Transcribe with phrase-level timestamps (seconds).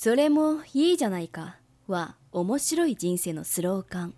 [0.00, 1.56] それもいいじゃないか
[1.88, 4.14] は面白い人生のスローカン。